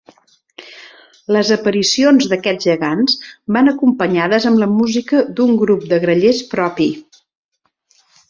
[1.35, 3.19] Les aparicions d'aquests gegants
[3.57, 6.91] van acompanyades amb la música d'un grup de grallers propi.